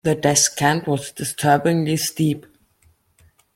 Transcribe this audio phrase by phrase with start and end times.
[0.03, 2.47] The descent was disturbingly steep.